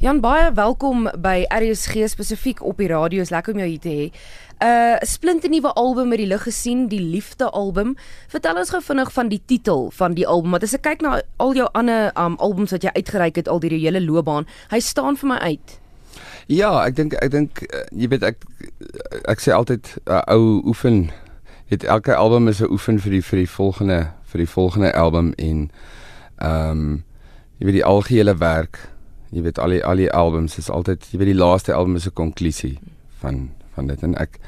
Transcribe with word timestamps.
Jan 0.00 0.22
baie 0.24 0.46
welkom 0.56 1.10
by 1.20 1.42
RSG 1.52 2.06
spesifiek 2.08 2.62
op 2.64 2.78
die 2.80 2.86
radio. 2.88 3.20
Is 3.20 3.28
lekker 3.28 3.52
om 3.52 3.58
jou 3.60 3.66
hier 3.68 3.80
te 3.84 3.88
hê. 3.88 4.04
'n 4.08 4.64
uh, 4.64 4.96
Splinternuwe 5.04 5.72
album 5.72 6.08
met 6.08 6.18
die 6.18 6.26
lig 6.26 6.42
gesien, 6.42 6.86
die 6.88 7.00
Liefde 7.00 7.50
album. 7.50 7.96
Vertel 8.28 8.56
ons 8.56 8.70
gou 8.70 8.80
vinnig 8.82 9.12
van 9.12 9.28
die 9.28 9.42
titel 9.44 9.90
van 9.90 10.14
die 10.14 10.26
album. 10.26 10.50
Want 10.50 10.62
as 10.62 10.72
ek 10.72 10.82
kyk 10.82 11.02
na 11.04 11.20
al 11.36 11.52
jou 11.52 11.68
ander 11.72 12.16
um, 12.16 12.38
albums 12.40 12.70
wat 12.70 12.82
jy 12.82 12.90
uitgereik 12.96 13.36
het 13.36 13.48
al 13.48 13.60
jou 13.60 13.76
hele 13.76 14.00
loopbaan, 14.00 14.46
hy 14.70 14.80
staan 14.80 15.16
vir 15.20 15.28
my 15.28 15.36
uit. 15.36 15.76
Ja, 16.46 16.80
ek 16.86 16.96
dink 16.96 17.12
ek 17.20 17.30
dink 17.30 17.60
uh, 17.68 17.84
jy 17.92 18.08
weet 18.08 18.24
ek 18.24 18.40
ek 19.28 19.44
sê 19.44 19.52
altyd 19.52 19.84
uh, 20.08 20.22
ou 20.32 20.64
oefen. 20.64 21.10
Het 21.68 21.84
elke 21.84 22.16
album 22.16 22.48
is 22.48 22.62
'n 22.62 22.72
oefen 22.72 22.96
vir 22.98 23.20
die 23.20 23.22
vir 23.22 23.44
die 23.44 23.50
volgende 23.52 24.00
vir 24.32 24.38
die 24.38 24.48
volgende 24.48 24.94
album 24.96 25.34
en 25.36 25.68
ehm 26.40 26.70
um, 26.70 27.04
jy 27.60 27.66
weet 27.66 27.78
die 27.84 27.84
algehele 27.84 28.38
werk 28.40 28.89
jy 29.30 29.42
weet 29.42 29.58
al 29.58 29.76
die 29.76 29.82
al 29.84 29.96
die 29.96 30.10
albums 30.12 30.58
is 30.58 30.70
altyd 30.70 31.06
jy 31.10 31.18
weet 31.18 31.32
die 31.32 31.40
laaste 31.40 31.74
album 31.74 31.96
is 31.96 32.06
'n 32.06 32.14
konklusie 32.14 32.78
van 33.22 33.50
van 33.74 33.86
dit 33.86 34.02
en 34.02 34.14
ek 34.14 34.40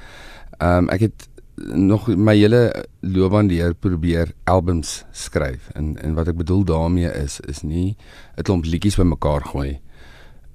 ehm 0.58 0.78
um, 0.78 0.88
ek 0.88 1.00
het 1.00 1.28
nog 1.74 2.08
my 2.08 2.34
hele 2.36 2.72
loopbaan 3.00 3.48
deur 3.48 3.74
probeer 3.74 4.32
albums 4.44 5.04
skryf 5.12 5.70
en 5.74 5.96
en 6.02 6.14
wat 6.14 6.28
ek 6.28 6.36
bedoel 6.36 6.64
daarmee 6.64 7.12
is 7.24 7.40
is 7.40 7.62
nie 7.62 7.96
'n 8.36 8.42
klomp 8.42 8.64
liedjies 8.64 8.96
bymekaar 8.96 9.42
gooi 9.44 9.80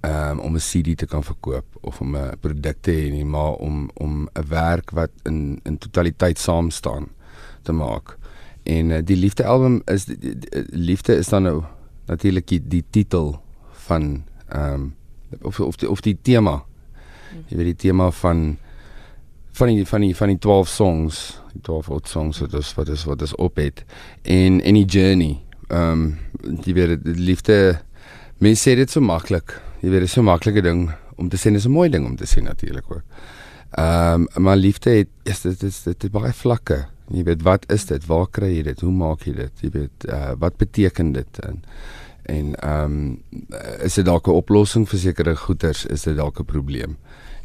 um, 0.02 0.40
om 0.40 0.54
'n 0.56 0.60
CD 0.60 0.98
te 0.98 1.06
kan 1.06 1.24
verkoop 1.24 1.66
of 1.82 2.02
om 2.02 2.16
'n 2.16 2.38
produk 2.40 2.78
te 2.82 2.92
hê 2.92 3.12
nie 3.12 3.26
maar 3.26 3.54
om 3.54 3.90
om 3.94 4.30
'n 4.34 4.48
werk 4.48 4.92
wat 4.92 5.12
in 5.24 5.60
in 5.64 5.78
totaliteit 5.78 6.40
saam 6.40 6.70
staan 6.70 7.08
te 7.62 7.72
maak. 7.72 8.18
En 8.64 8.90
uh, 8.90 9.00
die 9.04 9.16
liefde 9.16 9.46
album 9.46 9.82
is 9.86 10.06
die, 10.06 10.18
die, 10.20 10.40
die, 10.40 10.66
liefde 10.72 11.16
is 11.16 11.30
dan 11.30 11.44
nou 11.44 11.64
natuurlik 12.06 12.48
die, 12.48 12.62
die 12.68 12.84
titel 12.90 13.42
van 13.90 14.24
ehm 14.48 14.74
um, 14.74 14.96
of 15.42 15.60
of 15.60 15.76
die, 15.76 15.90
of 15.90 16.02
die 16.02 16.18
tema. 16.22 16.62
Jy 17.48 17.58
weet 17.58 17.72
die 17.74 17.82
tema 17.90 18.12
van 18.12 18.58
van 19.58 19.72
die 19.74 19.86
van 19.90 20.06
die 20.06 20.14
van 20.16 20.32
die 20.32 20.40
12 20.40 20.70
songs, 20.70 21.42
die 21.54 21.62
12 21.66 21.90
oud 21.90 22.08
songs 22.08 22.40
wat 22.44 22.54
is 22.54 22.74
wat 22.78 22.90
is 22.94 23.04
wat 23.10 23.22
is 23.26 23.36
op 23.36 23.60
het 23.62 23.84
en 24.22 24.62
en 24.62 24.80
die 24.80 24.86
journey. 24.86 25.38
Ehm 25.68 25.92
um, 25.92 26.60
jy 26.64 26.74
weet 26.78 27.04
die 27.04 27.18
liefde 27.32 27.82
mense 28.44 28.70
sê 28.70 28.76
dit 28.78 28.92
so 28.92 29.02
maklik. 29.02 29.58
Jy 29.82 29.90
weet 29.90 30.06
dit 30.06 30.10
is 30.10 30.16
so 30.16 30.26
maklike 30.26 30.62
ding 30.62 30.88
om 31.18 31.30
te 31.30 31.38
sê 31.38 31.52
dis 31.52 31.66
'n 31.66 31.74
mooi 31.74 31.90
ding 31.90 32.06
om 32.06 32.16
te 32.16 32.26
sê 32.26 32.42
natuurlik 32.42 32.86
ook. 32.92 33.04
Ehm 33.72 34.28
um, 34.36 34.44
maar 34.44 34.56
liefde 34.56 34.90
het 34.90 35.10
is 35.24 35.42
dit 35.42 35.64
is 35.64 35.84
dit 35.84 36.04
is 36.04 36.10
baie 36.10 36.34
vlakke. 36.34 36.86
Jy 37.12 37.24
weet 37.24 37.42
wat 37.42 37.66
is 37.72 37.86
dit? 37.86 38.06
Waar 38.06 38.28
kry 38.28 38.50
jy 38.58 38.64
dit? 38.64 38.82
Hoe 38.82 38.92
maak 38.92 39.24
jy 39.24 39.34
dit? 39.34 39.62
Jy 39.62 39.70
weet 39.72 40.08
uh, 40.10 40.32
wat 40.40 40.58
beteken 40.58 41.12
dit? 41.16 41.40
En 41.40 41.62
en 42.28 42.56
ehm 42.56 42.84
um, 42.84 43.24
is 43.84 43.94
dit 43.94 44.06
dalk 44.06 44.28
'n 44.28 44.40
oplossing 44.44 44.88
vir 44.90 45.00
sekere 45.00 45.36
goeters 45.36 45.86
is 45.86 46.04
dit 46.04 46.16
dalk 46.16 46.40
'n 46.40 46.46
probleem? 46.46 46.98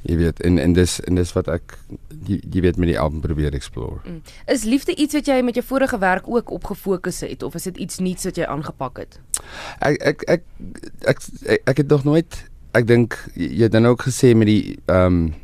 Jy 0.03 0.17
weet 0.17 0.41
en 0.41 0.59
en 0.59 0.73
dis 0.73 1.01
en 1.01 1.15
dis 1.15 1.33
wat 1.33 1.49
ek 1.49 1.79
jy, 2.27 2.41
jy 2.51 2.61
weet 2.61 2.77
met 2.77 2.89
die 2.91 2.99
album 2.99 3.21
probeer 3.21 3.55
explore. 3.55 4.01
Mm. 4.05 4.23
is 4.47 4.65
liefde 4.65 4.95
iets 4.95 5.15
wat 5.15 5.27
jy 5.27 5.43
met 5.43 5.55
jou 5.55 5.65
vorige 5.67 5.99
werk 5.99 6.29
ook 6.29 6.51
op 6.51 6.65
gefokus 6.65 7.21
het 7.21 7.43
of 7.43 7.55
is 7.55 7.63
dit 7.63 7.77
iets 7.77 7.99
nuuts 7.99 8.25
wat 8.25 8.37
jy 8.37 8.45
aangepak 8.45 8.99
het? 8.99 9.21
Ek 9.79 10.03
ek 10.03 10.23
ek 10.23 10.43
ek 11.07 11.19
ek, 11.47 11.61
ek 11.65 11.77
het 11.77 11.89
nog 11.89 12.05
nooit 12.05 12.51
ek 12.73 12.87
dink 12.87 13.17
jy 13.35 13.63
het 13.63 13.73
dan 13.73 13.87
ook 13.87 14.03
gesê 14.03 14.35
met 14.35 14.51
die 14.51 14.79
ehm 14.87 15.07
um, 15.07 15.35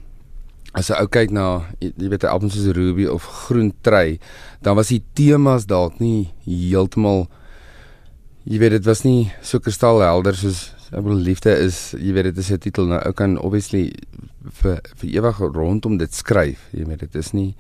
as 0.77 0.91
jy 0.91 0.99
ou 1.01 1.09
kyk 1.09 1.31
na 1.33 1.65
jy, 1.81 1.93
jy 1.97 2.09
weet 2.13 2.27
die 2.27 2.31
albums 2.31 2.55
soos 2.59 2.75
Ruby 2.77 3.07
of 3.07 3.25
Groen 3.25 3.73
Trei 3.83 4.19
dan 4.63 4.77
was 4.77 4.91
die 4.93 5.03
temas 5.15 5.67
dalk 5.67 6.01
nie 6.03 6.33
heeltemal 6.45 7.29
jy 8.49 8.57
weet 8.63 8.79
dit 8.79 8.87
was 8.89 9.03
nie 9.05 9.29
so 9.45 9.61
kristalhelder 9.61 10.37
soos 10.37 10.71
ek 10.89 11.03
bedoel 11.05 11.21
liefde 11.27 11.53
is 11.61 11.93
jy 12.01 12.15
weet 12.17 12.31
dit 12.31 12.39
is 12.41 12.51
'n 12.51 12.59
titel 12.65 12.87
nou 12.89 13.01
ou 13.05 13.13
kan 13.13 13.37
obviously 13.37 13.93
vir 14.61 14.81
vir 14.97 15.09
ewig 15.11 15.39
rondom 15.39 15.99
dit 15.99 16.15
skryf 16.15 16.61
jy 16.73 16.85
weet 16.89 17.01
dit 17.01 17.15
is 17.15 17.33
nie 17.33 17.55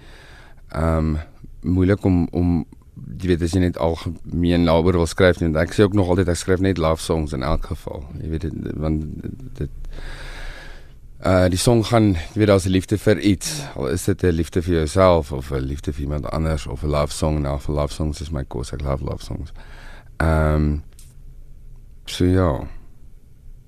um, 0.72 1.18
moeilik 1.60 2.04
om 2.04 2.28
om 2.32 2.64
jy 3.20 3.28
weet 3.28 3.42
as 3.42 3.52
jy 3.52 3.60
net 3.60 3.76
algemeen 3.76 4.64
daaroor 4.64 4.96
wil 5.02 5.06
skryf 5.06 5.40
nie 5.40 5.52
ek 5.60 5.74
sê 5.76 5.84
ook 5.84 5.94
nog 5.94 6.08
altyd 6.08 6.28
ek 6.28 6.40
skryf 6.40 6.60
net 6.60 6.78
love 6.78 7.02
songs 7.02 7.32
in 7.32 7.42
elk 7.42 7.66
geval 7.66 8.04
jy 8.22 8.30
weet 8.30 8.48
dit 8.48 8.72
want 8.76 9.04
dit 9.60 9.70
uh 11.20 11.48
die 11.52 11.60
song 11.60 11.84
gaan 11.84 12.14
jy 12.14 12.38
weet 12.40 12.48
daar's 12.48 12.66
'n 12.66 12.72
liefde 12.72 12.96
vir 12.96 13.20
iets 13.20 13.60
al 13.76 13.88
is 13.88 14.04
dit 14.04 14.24
'n 14.24 14.32
liefde 14.40 14.62
vir 14.62 14.74
jouself 14.74 15.32
of 15.32 15.52
'n 15.52 15.68
liefde 15.68 15.92
vir 15.92 16.02
iemand 16.02 16.30
anders 16.32 16.66
of 16.66 16.82
'n 16.82 16.88
love 16.88 17.12
song 17.12 17.42
nou 17.42 17.58
vir 17.60 17.74
love 17.74 17.92
songs 17.92 18.20
is 18.20 18.30
my 18.30 18.44
course 18.44 18.72
ek 18.72 18.80
love 18.80 19.04
love 19.04 19.22
songs. 19.24 19.52
Ehm 19.52 19.77
um, 20.22 20.82
so 22.06 22.24
ja. 22.24 22.50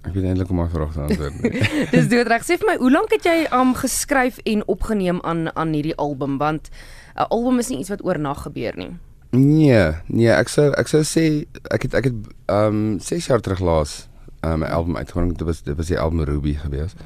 Ek 0.01 0.15
weet 0.17 0.31
eintlik 0.31 0.49
hoe 0.49 0.57
om 0.57 0.63
my 0.65 0.71
vraag 0.73 0.95
te 0.97 1.01
antwoord. 1.05 1.43
Dis 1.95 2.09
doodreg. 2.09 2.45
Sê 2.47 2.57
vir 2.61 2.71
my, 2.73 2.77
hoe 2.81 2.91
lank 2.93 3.13
het 3.13 3.29
jy 3.29 3.45
am 3.51 3.73
um, 3.73 3.77
geskryf 3.77 4.41
en 4.49 4.65
opgeneem 4.67 5.21
aan 5.29 5.49
aan 5.55 5.77
hierdie 5.77 5.97
album 5.97 6.39
want 6.41 6.71
'n 7.17 7.29
album 7.29 7.59
is 7.59 7.69
nie 7.69 7.79
iets 7.79 7.93
wat 7.93 8.05
oornag 8.05 8.43
gebeur 8.43 8.77
nie. 8.77 8.93
Nee, 9.31 9.93
nee, 10.07 10.31
ek 10.31 10.49
sou 10.49 10.71
ek 10.75 10.89
sou 10.89 11.03
sê 11.07 11.47
ek 11.71 11.87
het 11.87 11.95
ek 11.95 12.11
het 12.11 12.17
ehm 12.51 12.97
um, 12.97 12.99
6 12.99 13.27
jaar 13.27 13.41
terug 13.41 13.61
laas 13.61 14.09
ehm, 14.41 14.61
'n 14.61 14.63
um, 14.63 14.73
album 14.73 14.97
uitgebring. 14.97 15.37
Dit 15.37 15.47
was 15.47 15.63
dit 15.63 15.77
was 15.77 15.87
die 15.87 15.99
album 15.99 16.25
Ruby 16.25 16.55
geweest. 16.55 16.97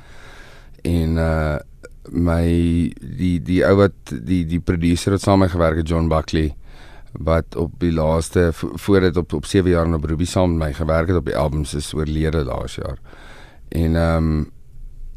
En 0.83 1.17
uh 1.17 1.59
my 2.13 2.45
die 3.01 3.41
die 3.41 3.63
ou 3.65 3.77
wat 3.77 4.13
die 4.13 4.45
die 4.45 4.61
producer 4.61 5.13
wat 5.13 5.23
saam 5.25 5.39
met 5.39 5.49
my 5.49 5.53
gewerk 5.53 5.77
het 5.77 5.89
John 5.89 6.09
Buckley 6.09 6.55
wat 7.19 7.57
op 7.57 7.73
die 7.79 7.93
laaste 7.93 8.49
voor 8.53 9.01
dit 9.01 9.17
op 9.17 9.33
op 9.33 9.47
7 9.47 9.71
jaar 9.71 9.95
op 9.95 10.05
Ruby 10.05 10.25
saam 10.25 10.57
met 10.57 10.69
my 10.69 10.75
gewerk 10.75 11.09
het 11.09 11.17
op 11.17 11.27
die 11.27 11.37
albums 11.37 11.75
is 11.75 11.95
oorlede 11.95 12.45
laas 12.45 12.75
jaar. 12.75 12.99
En 13.69 13.97
ehm 13.97 14.17
um, 14.17 14.51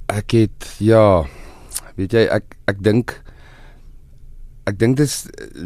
ek 0.06 0.32
het 0.32 0.76
ja, 0.80 1.26
weet 1.96 2.12
jy 2.12 2.28
ek 2.32 2.56
ek 2.66 2.84
dink 2.84 3.22
ek 4.64 4.80
dink 4.80 4.98
dit 4.98 5.08
is 5.08 5.26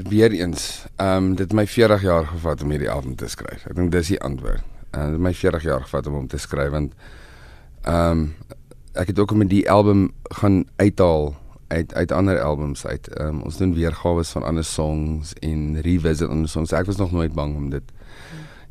weer 0.09 0.31
eens 0.31 0.85
ehm 0.95 1.31
um, 1.31 1.35
dit 1.35 1.53
my 1.53 1.67
40 1.67 2.01
jaar 2.01 2.25
gevat 2.25 2.61
om 2.63 2.69
hierdie 2.69 2.89
album 2.89 3.15
te 3.15 3.27
skryf. 3.27 3.65
Ek 3.67 3.75
dink 3.75 3.91
dis 3.91 4.07
die 4.07 4.21
antwoord. 4.21 4.63
En 4.91 5.11
het 5.11 5.19
my 5.19 5.33
40 5.33 5.63
jaar 5.63 5.81
gevat 5.81 6.07
om 6.07 6.13
hom 6.13 6.27
te 6.27 6.37
skryf 6.37 6.71
want 6.71 6.93
ehm 7.81 8.11
um, 8.11 8.33
ek 8.93 9.07
het 9.07 9.19
ook 9.19 9.33
met 9.33 9.49
die 9.49 9.69
album 9.71 10.11
gaan 10.35 10.65
uithaal 10.75 11.31
uit 11.71 11.93
uit 11.93 12.11
ander 12.11 12.41
albums 12.41 12.85
uit. 12.85 13.09
Um, 13.21 13.41
ons 13.47 13.57
doen 13.57 13.73
weergawe 13.73 14.23
van 14.23 14.43
ander 14.43 14.65
songs 14.67 15.33
en 15.39 15.81
revisit 15.81 16.29
ander 16.29 16.49
songs. 16.49 16.73
Ek 16.75 16.89
was 16.89 16.99
nog 16.99 17.11
nooit 17.15 17.33
bang 17.33 17.55
om 17.55 17.69
dit 17.71 17.93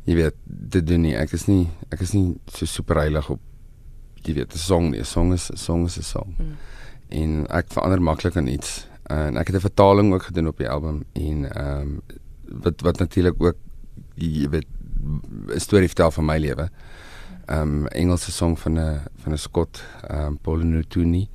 jy 0.05 0.17
weet 0.17 0.37
te 0.69 0.83
doen 0.83 1.05
nie. 1.05 1.15
Ek 1.17 1.33
is 1.37 1.47
nie 1.49 1.65
ek 1.89 2.03
is 2.05 2.13
nie 2.17 2.27
so 2.53 2.69
super 2.69 3.01
heilig 3.01 3.29
op 3.33 3.41
jy 4.21 4.35
weet 4.37 4.53
'n 4.53 4.61
song 4.61 4.91
nie. 4.91 4.99
'n 4.99 5.05
Song 5.05 5.33
is 5.33 5.49
'n 5.49 5.57
song 5.57 5.85
is 5.85 5.97
'n 5.97 6.03
song. 6.03 6.35
Mm. 6.37 6.55
En 7.09 7.47
ek 7.49 7.73
verander 7.73 8.01
maklik 8.01 8.37
aan 8.37 8.47
iets. 8.47 8.87
En 9.09 9.37
ek 9.37 9.47
het 9.47 9.55
'n 9.55 9.67
vertaling 9.69 10.13
ook 10.13 10.23
gedoen 10.23 10.47
op 10.47 10.57
die 10.57 10.69
album 10.69 11.03
en 11.13 11.51
ehm 11.51 11.81
um, 11.81 12.01
wat 12.63 12.81
wat 12.81 12.99
natuurlik 12.99 13.35
ook 13.37 13.57
jy 14.15 14.49
weet 14.49 14.67
'n 15.49 15.59
storie 15.59 15.87
vertel 15.87 16.11
van 16.11 16.25
my 16.25 16.37
lewe. 16.37 16.69
Ehm 17.45 17.61
um, 17.61 17.87
Engelse 17.87 18.31
song 18.31 18.57
van 18.57 18.79
'n 18.79 19.01
van 19.23 19.33
'n 19.33 19.37
Scott 19.37 19.83
ehm 20.07 20.25
um, 20.25 20.37
Paul 20.37 20.57
Nutuni 20.57 21.29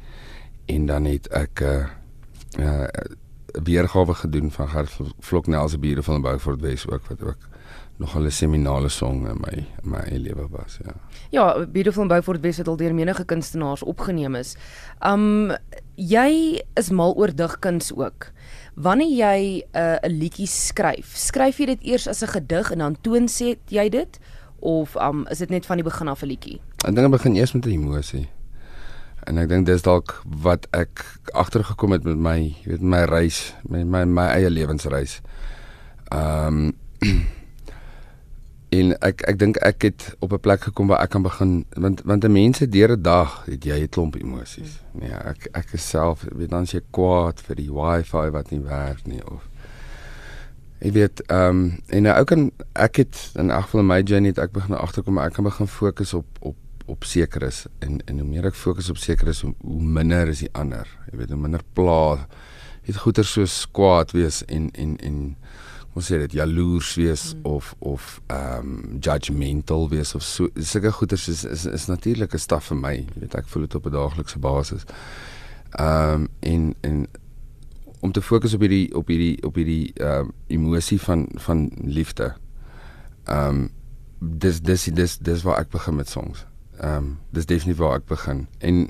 en 0.67 0.87
dan 0.87 1.05
het 1.05 1.29
ek 1.29 1.61
'n 1.61 1.65
uh, 2.61 2.83
uh, 2.83 2.85
weergawe 3.63 4.15
gedoen 4.15 4.51
van 4.51 4.69
Gert 4.69 4.97
Vloknel 5.19 5.69
se 5.69 5.79
bure 5.79 6.03
van 6.03 6.21
Beaufort 6.21 6.61
Wes 6.61 6.89
ook 6.89 7.07
wat 7.07 7.23
ook 7.23 7.49
nog 7.97 8.19
'n 8.19 8.31
seminale 8.31 8.89
song 8.89 9.27
in 9.27 9.37
my 9.41 9.67
in 9.83 9.91
my 9.91 9.99
eie 9.99 10.19
lewe 10.19 10.49
was 10.51 10.79
ja. 10.85 10.93
Ja, 11.31 11.67
Beautiful 11.67 12.07
Beaufort 12.07 12.41
Wes 12.41 12.57
het 12.57 12.69
al 12.69 12.77
deur 12.77 12.95
menige 12.95 13.25
kunstenaars 13.25 13.83
opgeneem 13.83 14.35
is. 14.35 14.57
Um 15.07 15.53
jy 15.95 16.63
is 16.75 16.91
mal 16.91 17.15
oor 17.15 17.35
digkuns 17.35 17.95
ook. 17.95 18.31
Wanneer 18.75 19.17
jy 19.17 19.65
'n 19.73 19.79
uh, 19.79 19.97
'n 20.03 20.19
liedjie 20.19 20.47
skryf, 20.47 21.17
skryf 21.17 21.59
jy 21.59 21.67
dit 21.67 21.83
eers 21.83 22.09
as 22.09 22.23
'n 22.23 22.29
gedig 22.29 22.71
en 22.71 22.79
dan 22.79 22.97
toon 23.01 23.29
sê 23.29 23.57
jy 23.69 23.89
dit 23.89 24.19
of 24.59 24.95
um 24.95 25.27
is 25.27 25.39
dit 25.39 25.51
net 25.51 25.67
van 25.67 25.77
die 25.77 25.85
begin 25.85 26.09
af 26.09 26.23
'n 26.23 26.27
liedjie? 26.27 26.61
Ek 26.85 26.95
dink 26.95 26.97
dit 26.97 27.11
begin 27.11 27.35
eers 27.37 27.53
met 27.53 27.67
'n 27.67 27.71
emosie 27.71 28.29
en 29.27 29.39
ek 29.43 29.49
dink 29.51 29.67
dis 29.67 29.83
dalk 29.83 30.21
wat 30.43 30.67
ek 30.77 31.03
agtergekom 31.35 31.95
het 31.97 32.05
met 32.07 32.19
my 32.19 32.37
jy 32.41 32.75
weet 32.75 32.85
my 32.95 33.05
reis 33.11 33.41
met 33.69 33.87
my 33.87 34.05
my 34.05 34.29
eie 34.37 34.51
lewensreis. 34.51 35.21
Ehm 36.15 36.71
um, 36.71 36.77
en 38.77 38.93
ek 39.07 39.23
ek 39.31 39.39
dink 39.39 39.59
ek 39.65 39.83
het 39.87 40.07
op 40.21 40.33
'n 40.33 40.43
plek 40.43 40.69
gekom 40.69 40.89
waar 40.91 41.03
ek 41.03 41.11
kan 41.11 41.23
begin 41.23 41.65
want 41.77 42.03
want 42.05 42.25
'n 42.25 42.33
mens 42.33 42.59
se 42.59 42.69
deur 42.69 42.97
'n 42.97 43.03
dag 43.03 43.45
het 43.47 43.65
jy 43.65 43.83
'n 43.83 43.89
klomp 43.89 44.17
emosies. 44.17 44.81
Nee, 44.93 45.13
ek 45.13 45.49
ek 45.53 45.73
is 45.73 45.89
self 45.89 46.27
weet 46.33 46.51
dan 46.51 46.65
jy 46.65 46.81
kwaad 46.91 47.41
vir 47.41 47.57
die 47.57 47.71
wifi 47.71 48.31
wat 48.31 48.51
nie 48.51 48.61
werk 48.61 49.07
nie 49.07 49.23
of 49.25 49.49
Ek 50.79 50.93
weet 50.93 51.23
ehm 51.27 51.49
um, 51.49 51.79
en 51.87 52.03
nou 52.03 52.19
ook 52.21 52.27
kan 52.27 52.51
ek 52.73 52.97
het 52.97 53.31
in 53.35 53.51
elk 53.51 53.63
geval 53.65 53.81
in 53.81 53.87
my 53.87 54.01
journey 54.03 54.29
het 54.29 54.39
ek 54.39 54.53
begin 54.53 54.77
agterkom 54.77 55.19
ek 55.19 55.33
kan 55.33 55.45
begin 55.45 55.67
fokus 55.67 56.15
op 56.15 56.27
op 56.41 56.57
op 56.87 57.05
seker 57.05 57.43
is 57.43 57.67
en 57.79 58.01
en 58.07 58.19
hoe 58.19 58.29
meer 58.29 58.47
ek 58.47 58.55
fokus 58.55 58.91
op 58.91 58.99
seker 58.99 59.29
is 59.29 59.41
hoe, 59.41 59.55
hoe 59.61 59.83
minder 59.83 60.29
is 60.29 60.45
die 60.45 60.53
ander 60.53 60.89
jy 61.11 61.19
weet 61.23 61.35
hoe 61.35 61.41
minder 61.41 61.65
pla 61.75 62.27
het 62.87 63.03
goeie 63.03 63.25
soos 63.27 63.65
kwaad 63.75 64.15
wees 64.15 64.45
en 64.47 64.71
en 64.75 64.97
en 65.03 65.23
ons 65.97 66.05
sê 66.05 66.19
dit 66.21 66.35
jaloers 66.37 66.91
wees 67.01 67.23
mm. 67.35 67.45
of 67.49 67.75
of 67.79 68.09
ehm 68.27 68.73
um, 68.73 68.97
judgmental 69.01 69.89
wees 69.89 70.15
of 70.15 70.23
so 70.23 70.49
sulke 70.55 70.93
goeters 70.93 71.29
is 71.33 71.45
is, 71.45 71.65
is 71.67 71.87
natuurlike 71.89 72.39
staf 72.39 72.69
vir 72.71 72.81
my. 72.81 72.95
Jy 72.99 73.23
weet 73.23 73.37
ek 73.41 73.49
voel 73.53 73.65
dit 73.65 73.77
op 73.79 73.87
'n 73.87 73.95
daaglikse 73.97 74.39
basis. 74.39 74.85
Ehm 75.73 76.27
um, 76.27 76.29
en 76.41 76.75
en 76.81 77.07
om 78.01 78.13
te 78.13 78.23
fokus 78.23 78.55
op 78.55 78.61
hierdie 78.61 78.95
op 78.95 79.09
hierdie 79.09 79.43
op 79.43 79.55
hierdie 79.57 79.93
ehm 79.95 80.29
um, 80.29 80.33
emosie 80.47 81.01
van 81.01 81.29
van 81.49 81.71
liefde. 81.81 82.35
Ehm 83.25 83.49
um, 83.49 83.71
dis 84.21 84.61
dis 84.61 84.85
dis 84.85 85.19
dis 85.19 85.43
waar 85.43 85.59
ek 85.59 85.71
begin 85.71 85.97
met 85.97 86.09
songs. 86.09 86.47
Ehm 86.81 86.97
um, 86.97 87.19
dis 87.33 87.47
definitief 87.47 87.79
waar 87.81 88.01
ek 88.01 88.09
begin. 88.09 88.47
En 88.61 88.89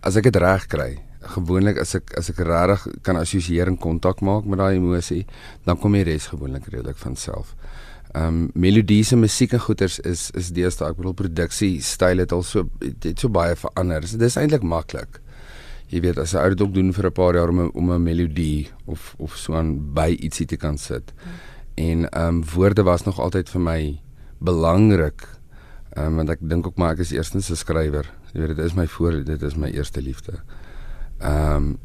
as 0.00 0.16
ek 0.16 0.30
dit 0.30 0.36
reg 0.36 0.66
kry, 0.66 0.90
gewoonlik 1.34 1.78
as 1.82 1.94
ek 1.98 2.14
as 2.18 2.30
ek 2.30 2.40
regtig 2.46 2.86
kan 3.06 3.18
assosieer 3.20 3.70
en 3.70 3.78
kontak 3.78 4.20
maak 4.20 4.46
met 4.46 4.58
daai 4.58 4.78
emosie, 4.78 5.24
dan 5.66 5.78
kom 5.78 5.92
die 5.92 6.04
res 6.06 6.28
gewoonlik 6.32 6.68
redelik 6.72 6.98
van 6.98 7.16
self. 7.16 7.54
Ehm 8.14 8.26
um, 8.26 8.50
melodiese 8.54 9.16
musiek 9.16 9.52
en 9.52 9.60
goeters 9.60 9.98
is 10.00 10.30
is 10.34 10.52
deesdae 10.56 10.90
ek 10.90 10.96
bedoel 11.00 11.14
produksie 11.14 11.80
styl 11.82 12.24
het 12.24 12.32
al 12.32 12.42
so 12.42 12.68
het, 12.80 13.04
het 13.04 13.18
so 13.18 13.28
baie 13.28 13.56
verander. 13.56 14.00
Dis, 14.00 14.16
dis 14.18 14.36
eintlik 14.36 14.62
maklik. 14.62 15.20
Jy 15.88 16.00
weet 16.04 16.18
as 16.18 16.34
jy 16.36 16.48
dit 16.52 16.62
ook 16.62 16.74
doen 16.74 16.92
vir 16.92 17.06
'n 17.06 17.12
paar 17.12 17.34
jaar 17.34 17.48
om 17.48 17.60
'n 17.60 17.70
om 17.74 17.92
'n 17.92 18.02
melodie 18.02 18.68
of 18.86 19.14
of 19.18 19.36
so 19.36 19.54
aan 19.54 19.94
by 19.94 20.16
ietsie 20.20 20.46
te 20.46 20.56
kan 20.56 20.78
sit. 20.78 21.12
Hmm. 21.16 21.32
En 21.78 22.08
ehm 22.10 22.26
um, 22.26 22.44
woorde 22.54 22.82
was 22.82 23.04
nog 23.04 23.20
altyd 23.20 23.50
vir 23.50 23.60
my 23.60 24.00
belangrik. 24.38 25.37
Ehm 25.98 26.06
um, 26.06 26.16
want 26.16 26.30
ek 26.30 26.38
dink 26.40 26.66
ook 26.66 26.76
maar 26.78 26.94
ek 26.94 27.02
is 27.02 27.10
eerstens 27.10 27.50
'n 27.50 27.56
skrywer. 27.56 28.06
Jy 28.32 28.40
weet 28.40 28.56
dit 28.56 28.64
is 28.64 28.74
my 28.74 28.86
voor 28.86 29.24
dit 29.24 29.42
is 29.42 29.56
my 29.56 29.70
eerste 29.70 30.02
liefde. 30.02 30.32
Ehm 31.18 31.54
um, 31.54 31.78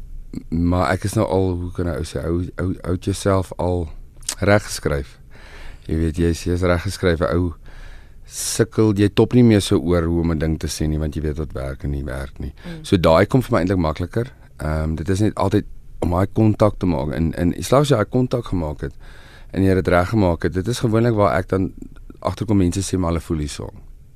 maar 0.48 0.90
ek 0.90 1.04
is 1.04 1.14
nou 1.14 1.26
al 1.26 1.50
hoe 1.58 1.72
kan 1.72 1.88
ek 1.88 2.06
sê 2.06 2.22
ou 2.26 2.44
ou 2.56 2.74
ou 2.82 2.96
jouself 3.00 3.52
al 3.56 3.88
reg 4.38 4.62
geskryf. 4.62 5.18
Jy 5.86 5.96
weet 5.96 6.16
jy 6.16 6.30
is 6.52 6.62
reg 6.62 6.82
geskryf 6.82 7.20
ou 7.20 7.54
sukkel 8.24 8.94
jy 8.96 9.08
top 9.08 9.34
nie 9.34 9.44
meer 9.44 9.60
so 9.60 9.78
oor 9.78 10.02
hoe 10.02 10.20
om 10.20 10.30
'n 10.30 10.38
ding 10.38 10.58
te 10.58 10.66
sê 10.66 10.86
nie 10.86 10.98
want 10.98 11.14
jy 11.14 11.22
weet 11.22 11.38
wat 11.38 11.52
werk 11.52 11.84
en 11.84 11.90
nie 11.90 12.04
werk 12.04 12.38
nie. 12.38 12.52
Mm. 12.64 12.84
So 12.84 12.96
daai 12.96 13.26
kom 13.26 13.42
vir 13.42 13.52
my 13.52 13.58
eintlik 13.58 13.78
makliker. 13.78 14.32
Ehm 14.58 14.82
um, 14.82 14.94
dit 14.94 15.08
is 15.08 15.20
net 15.20 15.34
altyd 15.34 15.64
om 15.98 16.10
daai 16.10 16.26
kontak 16.32 16.78
te 16.78 16.86
maak 16.86 17.12
en 17.12 17.32
en 17.34 17.54
slags 17.58 17.88
jy 17.88 17.96
daai 17.96 18.10
kontak 18.10 18.44
gemaak 18.44 18.80
het 18.80 18.94
en 19.52 19.62
jy 19.62 19.68
het 19.68 19.84
dit 19.84 19.88
reg 19.88 20.08
gemaak 20.08 20.42
het. 20.42 20.52
Dit 20.52 20.68
is 20.68 20.78
gewoonlik 20.78 21.14
waar 21.14 21.38
ek 21.38 21.48
dan 21.48 21.72
agterkom 22.20 22.56
mense 22.56 22.82
sê 22.82 22.98
maar 22.98 23.10
hulle 23.10 23.20
voel 23.20 23.38
hier 23.38 23.48
so. 23.48 23.70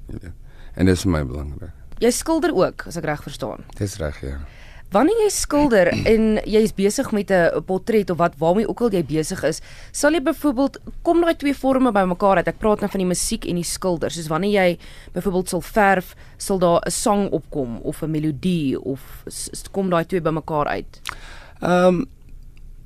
Jy 0.09 0.19
weet. 0.23 0.33
En 0.75 0.87
dit 0.87 0.95
is 0.95 1.03
vir 1.03 1.13
my 1.13 1.25
belangrik. 1.27 1.75
Jy 1.99 2.11
skilder 2.15 2.55
ook 2.55 2.87
as 2.87 2.97
ek 2.97 3.05
reg 3.05 3.23
verstaan. 3.23 3.65
Dis 3.79 3.99
reg 3.99 4.21
ja. 4.23 4.39
Wanneer 4.95 5.19
jy 5.21 5.31
skilder 5.35 5.91
en 6.13 6.39
jy 6.49 6.63
is 6.65 6.75
besig 6.77 7.11
met 7.13 7.31
'n 7.35 7.63
portret 7.69 8.11
of 8.11 8.19
wat 8.19 8.39
waarmee 8.41 8.69
ook 8.69 8.81
al 8.81 8.95
jy 8.97 9.05
besig 9.05 9.43
is, 9.45 9.61
sal 9.93 10.13
jy 10.13 10.23
byvoorbeeld 10.25 10.79
kom 11.03 11.21
daai 11.21 11.35
twee 11.37 11.55
forme 11.55 11.93
bymekaar 11.93 12.41
uit. 12.41 12.49
Ek 12.49 12.59
praat 12.59 12.81
nou 12.81 12.91
van 12.91 13.05
die 13.05 13.11
musiek 13.11 13.45
en 13.45 13.61
die 13.61 13.67
skilder. 13.67 14.11
Soos 14.11 14.31
wanneer 14.33 14.55
jy 14.55 14.79
byvoorbeeld 15.13 15.49
sal 15.49 15.61
verf, 15.61 16.15
sal 16.39 16.59
daar 16.59 16.81
'n 16.87 16.91
sang 16.91 17.31
opkom 17.31 17.81
of 17.83 18.03
'n 18.03 18.11
melodie 18.11 18.81
of 18.81 19.01
kom 19.73 19.91
daai 19.91 20.07
twee 20.07 20.21
bymekaar 20.21 20.67
uit. 20.67 21.01
Ehm 21.61 21.87
um, 21.87 22.07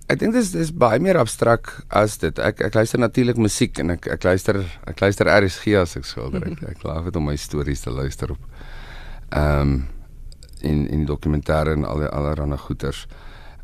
ek 0.09 0.19
dink 0.21 0.35
dis 0.35 0.53
dis 0.53 0.73
baie 0.75 1.01
meer 1.01 1.19
abstrakt 1.21 1.83
as 1.89 2.19
dit. 2.23 2.39
Ek 2.39 2.61
ek 2.61 2.75
luister 2.75 3.01
natuurlik 3.01 3.37
musiek 3.41 3.79
en 3.79 3.95
ek 3.97 4.09
ek 4.17 4.25
luister 4.25 4.63
ek 4.89 5.01
luister 5.01 5.31
RSG 5.31 5.77
as 5.81 5.97
ek 5.97 6.09
skilder. 6.09 6.47
Ek, 6.51 6.63
ek 6.75 6.83
glo 6.83 7.03
dit 7.07 7.17
om 7.17 7.29
my 7.31 7.37
stories 7.37 7.85
te 7.85 7.91
luister 7.91 8.35
op. 8.35 8.43
Ehm 9.33 9.61
um, 9.61 9.83
en 10.63 10.83
en 10.95 11.07
dokumentêre 11.07 11.73
en 11.75 11.85
al 11.85 12.05
die 12.05 12.11
allerlei 12.11 12.59
goeters. 12.59 13.07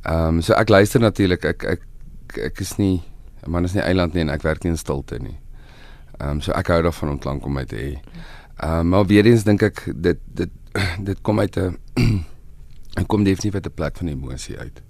Ehm 0.02 0.38
um, 0.38 0.40
so 0.42 0.54
ek 0.54 0.68
luister 0.68 1.00
natuurlik 1.00 1.44
ek 1.44 1.64
ek 1.64 1.82
ek 2.48 2.60
is 2.60 2.76
nie 2.78 3.02
'n 3.46 3.50
man 3.50 3.64
is 3.64 3.74
nie 3.74 3.82
eiland 3.82 4.14
nie 4.14 4.22
en 4.22 4.30
ek 4.30 4.42
werk 4.42 4.64
nie 4.64 4.70
in 4.70 4.76
stilte 4.76 5.18
nie. 5.18 5.38
Ehm 6.18 6.30
um, 6.30 6.40
so 6.40 6.52
ek 6.52 6.68
hou 6.68 6.82
daarvan 6.82 7.10
om 7.10 7.18
klank 7.18 7.46
om 7.46 7.52
my 7.52 7.64
te 7.64 7.76
hê. 7.76 7.92
Ehm 8.62 8.80
um, 8.80 8.88
maar 8.88 9.06
weer 9.06 9.26
eens 9.26 9.44
dink 9.44 9.62
ek 9.62 9.84
dit 9.94 10.18
dit 10.34 10.50
dit 11.08 11.22
kom 11.22 11.40
uit 11.40 11.56
'n 11.56 13.06
kom 13.06 13.24
definitief 13.24 13.54
uit 13.54 13.66
'n 13.66 13.74
plek 13.74 13.96
van 13.96 14.08
emosie 14.08 14.58
uit. 14.58 14.87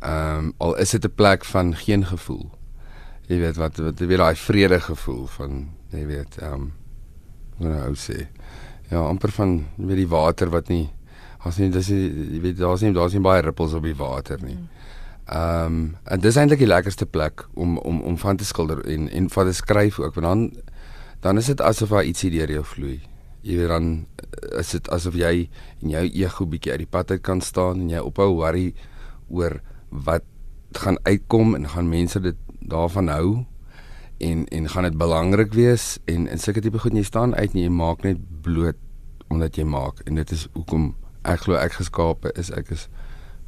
Ehm 0.00 0.38
um, 0.38 0.52
al 0.56 0.76
is 0.76 0.90
dit 0.90 1.04
'n 1.04 1.14
plek 1.14 1.44
van 1.44 1.74
geen 1.74 2.06
gevoel. 2.06 2.50
Jy 3.26 3.38
weet 3.38 3.56
wat 3.56 3.76
wat 3.76 3.98
jy 3.98 4.06
weet 4.06 4.18
daai 4.18 4.36
vrede 4.36 4.80
gevoel 4.80 5.26
van 5.26 5.68
jy 5.90 6.06
weet 6.06 6.38
ehm 6.38 6.52
um, 6.52 6.72
hoe 7.56 7.68
nou 7.68 7.94
sê. 7.94 8.28
Ja, 8.90 8.98
amper 8.98 9.30
van 9.30 9.66
weet 9.76 9.96
die 9.96 10.08
water 10.08 10.50
wat 10.50 10.68
nie 10.68 10.90
as 11.44 11.58
nie 11.58 11.70
dis 11.70 11.88
jy 11.88 12.40
weet 12.42 12.58
daar's 12.58 12.82
nie 12.82 12.92
daar's 12.92 13.12
nie 13.12 13.22
baie 13.24 13.42
rippels 13.42 13.74
op 13.74 13.82
die 13.82 13.96
water 13.96 14.38
nie. 14.42 14.58
Ehm 15.26 15.64
um, 15.66 15.96
en 16.04 16.20
dis 16.20 16.36
eintlik 16.36 16.58
die 16.58 16.70
lekkerste 16.70 17.06
plek 17.06 17.46
om 17.54 17.78
om 17.78 18.00
om 18.00 18.18
van 18.18 18.36
te 18.36 18.44
skilder 18.44 18.84
en 18.86 19.08
en 19.08 19.30
van 19.30 19.46
te 19.46 19.52
skryf 19.52 19.98
ook 19.98 20.14
want 20.14 20.26
dan 20.26 20.50
dan 21.20 21.38
is 21.38 21.46
dit 21.46 21.60
asof 21.60 21.88
daar 21.88 22.04
ietsie 22.04 22.30
deur 22.30 22.50
jou 22.50 22.64
vloei. 22.64 23.00
Jy 23.42 23.56
weet 23.56 23.68
dan 23.68 24.06
is 24.58 24.70
dit 24.70 24.90
asof 24.90 25.14
jy 25.14 25.48
en 25.82 25.90
jou 25.90 26.04
ego 26.06 26.46
bietjie 26.46 26.72
uit 26.72 26.84
die 26.86 26.90
pad 26.90 27.10
uit 27.10 27.22
kan 27.22 27.40
staan 27.40 27.80
en 27.80 27.90
jy 27.90 27.98
ophou 27.98 28.34
worry 28.34 28.74
oor 29.28 29.60
wat 29.88 30.24
gaan 30.72 30.98
uitkom 31.02 31.54
en 31.54 31.68
gaan 31.68 31.88
mense 31.88 32.20
dit 32.20 32.36
daarvan 32.60 33.08
hou 33.08 33.44
en 34.18 34.46
en 34.46 34.68
gaan 34.68 34.82
dit 34.82 34.96
belangrik 34.98 35.52
wees 35.52 35.98
en 36.04 36.28
en 36.28 36.38
sulke 36.38 36.60
tipe 36.60 36.78
goed 36.78 36.92
jy 36.92 37.02
staan 37.02 37.34
uit 37.34 37.54
en 37.54 37.60
jy 37.60 37.68
maak 37.68 38.02
net 38.02 38.18
bloot 38.42 38.76
omdat 39.28 39.56
jy 39.56 39.64
maak 39.64 40.00
en 40.06 40.14
dit 40.14 40.30
is 40.30 40.48
hoekom 40.52 40.94
ek 41.22 41.44
glo 41.46 41.56
ek 41.56 41.78
geskape 41.80 42.32
is 42.40 42.50
ek 42.50 42.70
is 42.74 42.88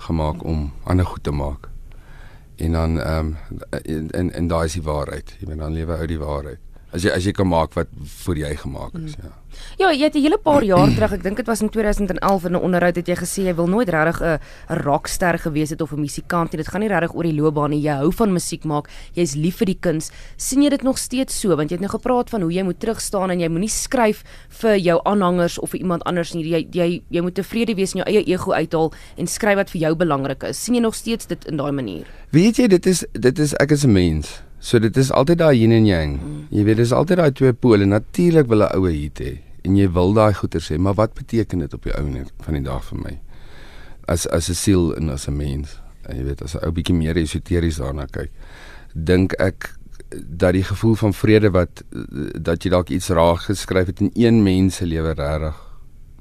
gemaak 0.01 0.45
om 0.45 0.73
ander 0.85 1.07
goed 1.07 1.23
te 1.23 1.31
maak. 1.31 1.69
En 2.57 2.73
dan 2.73 3.01
ehm 3.01 3.27
um, 3.27 3.37
en 4.11 4.33
en 4.33 4.47
daai 4.47 4.65
is 4.65 4.73
die 4.73 4.83
waarheid. 4.83 5.37
Jy 5.41 5.47
weet 5.47 5.59
dan 5.59 5.73
lewe 5.73 5.97
uit 5.97 6.09
die 6.09 6.19
waarheid. 6.19 6.61
As 6.93 7.03
jy 7.03 7.11
as 7.11 7.25
jy 7.25 7.33
kan 7.33 7.49
maak 7.49 7.75
wat 7.75 7.89
vir 8.27 8.37
jy 8.37 8.57
gemaak 8.57 8.95
is, 8.95 9.15
mm. 9.17 9.23
ja. 9.23 9.41
Ja, 9.79 9.91
jy 9.91 10.05
het 10.05 10.15
'n 10.15 10.23
hele 10.23 10.39
paar 10.39 10.63
jaar 10.63 10.89
terug, 10.95 11.13
ek 11.13 11.23
dink 11.23 11.37
dit 11.37 11.47
was 11.47 11.61
in 11.61 11.69
2011 11.69 12.45
in 12.45 12.53
'n 12.53 12.63
onderhoud 12.63 12.97
het 12.97 13.07
jy 13.07 13.15
gesê 13.17 13.43
jy 13.45 13.55
wil 13.55 13.67
nooit 13.67 13.89
regtig 13.89 14.23
'n 14.23 14.39
rockster 14.69 15.39
gewees 15.39 15.71
het 15.71 15.81
of 15.81 15.93
'n 15.93 16.01
musikant 16.01 16.53
nie. 16.53 16.59
Dit 16.59 16.69
gaan 16.69 16.81
nie 16.81 16.89
regtig 16.89 17.15
oor 17.15 17.23
die 17.23 17.35
loopbaan 17.35 17.71
nie. 17.71 17.83
Jy 17.83 17.97
hou 17.97 18.13
van 18.13 18.33
musiek 18.33 18.65
maak. 18.65 18.89
Jy's 19.15 19.35
lief 19.35 19.57
vir 19.57 19.67
die 19.67 19.79
kuns. 19.81 20.11
sien 20.37 20.63
jy 20.63 20.69
dit 20.69 20.83
nog 20.83 20.99
steeds 20.99 21.41
so? 21.41 21.57
Want 21.57 21.71
jy 21.71 21.77
het 21.77 21.81
nou 21.81 21.91
gepraat 21.91 22.31
van 22.31 22.43
hoe 22.43 22.53
jy 22.53 22.63
moet 22.63 22.81
terugstaan 22.81 23.31
en 23.31 23.41
jy 23.41 23.49
moenie 23.49 23.69
skryf 23.69 24.23
vir 24.49 24.77
jou 24.77 25.01
aanhangers 25.05 25.59
of 25.59 25.71
vir 25.71 25.81
iemand 25.81 26.03
anders 26.05 26.35
nie. 26.35 26.45
Jy 26.45 26.69
jy 26.71 27.03
jy 27.11 27.21
moet 27.21 27.35
tevrede 27.35 27.75
wees 27.75 27.95
en 27.95 28.03
jou 28.05 28.09
eie 28.09 28.25
ego 28.25 28.53
uithaal 28.53 28.93
en 29.17 29.27
skryf 29.27 29.57
wat 29.57 29.71
vir 29.71 29.81
jou 29.81 29.95
belangrik 29.95 30.43
is. 30.43 30.65
sien 30.65 30.75
jy 30.75 30.81
nog 30.81 30.95
steeds 30.95 31.27
dit 31.27 31.45
in 31.45 31.57
daai 31.57 31.73
manier? 31.73 32.07
Weet 32.31 32.57
jy, 32.57 32.67
dit 32.67 32.87
is 32.87 33.05
dit 33.13 33.39
is 33.39 33.55
ek 33.55 33.71
is 33.71 33.85
'n 33.85 33.93
mens. 33.93 34.43
So 34.61 34.79
dit 34.79 34.97
is 34.97 35.11
altyd 35.11 35.41
daai 35.41 35.57
yin 35.57 35.73
en 35.73 35.87
yang. 35.89 36.19
Mm. 36.21 36.41
Jy 36.53 36.65
weet, 36.65 36.77
dis 36.83 36.93
altyd 36.93 37.23
daai 37.23 37.33
twee 37.33 37.53
pole. 37.53 37.87
Natuurlik 37.89 38.47
wil 38.47 38.63
'n 38.63 38.77
oue 38.77 38.93
hit 38.93 39.19
hê 39.21 39.39
en 39.65 39.77
jy 39.77 39.89
wil 39.93 40.13
daai 40.13 40.33
goeie 40.35 40.61
sê, 40.61 40.79
maar 40.79 40.95
wat 40.95 41.15
beteken 41.15 41.59
dit 41.59 41.75
op 41.75 41.83
die 41.83 41.93
ou 41.97 42.09
net 42.09 42.33
van 42.41 42.55
die 42.55 42.63
dag 42.63 42.85
vir 42.85 42.99
my? 42.99 43.21
As 44.07 44.27
as 44.27 44.49
'n 44.49 44.55
siel 44.55 44.97
en 44.97 45.11
as 45.11 45.29
'n 45.29 45.37
mens. 45.37 45.81
En 46.09 46.17
jy 46.17 46.25
weet, 46.25 46.43
as 46.43 46.55
'n 46.55 46.65
ou 46.65 46.73
bietjie 46.73 46.95
meer 46.95 47.17
esoteries 47.17 47.77
daarna 47.77 48.07
kyk, 48.07 48.31
dink 48.95 49.33
ek 49.39 49.77
dat 50.11 50.53
die 50.53 50.65
gevoel 50.65 50.95
van 50.95 51.15
vrede 51.15 51.51
wat 51.51 51.83
dat 52.35 52.63
jy 52.63 52.71
dalk 52.71 52.89
iets 52.89 53.09
raak 53.09 53.41
geskryf 53.47 53.87
het 53.87 54.01
in 54.01 54.11
een 54.15 54.43
mens 54.43 54.77
se 54.77 54.87
lewe 54.87 55.13
regtig 55.15 55.70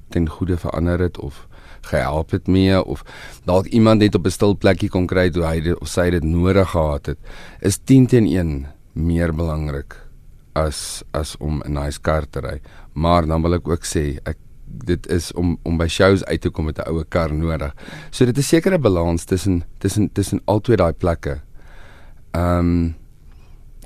ten 0.09 0.29
goeie 0.29 0.57
verander 0.57 0.99
het 0.99 1.17
of 1.17 1.47
gehelp 1.81 2.31
het 2.31 2.47
mee 2.47 2.83
of 2.83 3.03
dalk 3.45 3.65
iemand 3.65 3.99
net 3.99 4.15
op 4.15 4.25
'n 4.25 4.31
stil 4.31 4.57
plekkie 4.57 4.89
kon 4.89 5.07
kry 5.07 5.29
toe 5.29 5.43
hy 5.43 5.71
of 5.71 5.87
sy 5.87 6.09
dit 6.09 6.23
nodig 6.23 6.69
gehad 6.69 7.05
het 7.05 7.17
is 7.59 7.77
10 7.77 8.07
teen 8.07 8.27
1 8.27 8.65
meer 8.93 9.33
belangrik 9.33 10.09
as 10.53 11.03
as 11.13 11.35
om 11.37 11.61
'n 11.65 11.73
nice 11.73 11.99
kar 12.01 12.25
te 12.29 12.39
ry. 12.39 12.61
Maar 12.93 13.25
dan 13.25 13.41
wil 13.41 13.53
ek 13.53 13.67
ook 13.67 13.85
sê 13.85 14.17
ek 14.25 14.37
dit 14.65 15.07
is 15.07 15.33
om 15.33 15.57
om 15.63 15.77
by 15.77 15.87
shows 15.87 16.23
uit 16.25 16.41
te 16.41 16.49
kom 16.49 16.65
met 16.65 16.77
'n 16.77 16.89
oue 16.89 17.05
kar 17.05 17.33
nodig. 17.33 17.73
So 18.11 18.25
dit 18.25 18.37
is 18.37 18.47
seker 18.47 18.73
'n 18.73 18.81
balans 18.81 19.23
tussen 19.23 19.63
tussen 19.77 20.11
tussen 20.11 20.41
albei 20.45 20.75
daai 20.75 20.93
plekke. 20.93 21.41
Ehm 22.31 22.59
um, 22.59 22.95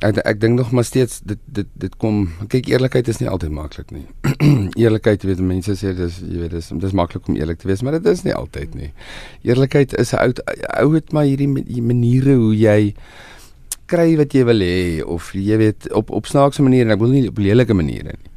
ek 0.04 0.20
ek 0.28 0.40
dink 0.42 0.58
nog 0.60 0.72
maar 0.76 0.86
steeds 0.88 1.22
dit 1.24 1.40
dit 1.58 1.68
dit 1.80 1.94
kom 2.02 2.26
kyk 2.52 2.68
eerlikheid 2.72 3.08
is 3.12 3.20
nie 3.22 3.30
altyd 3.30 3.54
maklik 3.56 3.92
nie. 3.96 4.06
eerlikheid, 4.84 5.24
weet 5.28 5.44
mense 5.44 5.76
sê 5.80 5.94
dis 5.98 6.20
jy 6.22 6.42
weet 6.44 6.56
dis 6.58 6.72
dis 6.86 6.96
maklik 6.98 7.30
om 7.30 7.38
eerlik 7.40 7.62
te 7.62 7.70
wees, 7.70 7.84
maar 7.84 7.98
dit 8.00 8.10
is 8.12 8.24
nie 8.28 8.36
altyd 8.36 8.76
nie. 8.80 8.92
Eerlikheid 9.48 9.96
is 10.00 10.14
'n 10.14 10.20
ou 10.26 10.34
ou 10.82 10.90
het 10.96 11.14
maar 11.14 11.30
hierdie 11.30 11.50
maniere 11.82 12.36
hoe 12.36 12.56
jy 12.56 12.94
kry 13.88 14.16
wat 14.18 14.34
jy 14.34 14.44
wil 14.48 14.60
hê 14.64 15.04
of 15.04 15.32
jy 15.34 15.58
weet 15.58 15.92
op 15.92 16.12
op 16.12 16.28
snaakse 16.28 16.64
maniere 16.64 16.90
en 16.90 16.96
ek 16.96 17.04
wil 17.04 17.14
nie 17.14 17.28
op 17.30 17.38
lelike 17.38 17.74
maniere 17.74 18.16
nie. 18.18 18.32